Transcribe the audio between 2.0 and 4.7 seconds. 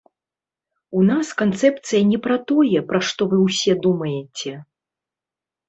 не пра тое, пра што вы ўсе думаеце.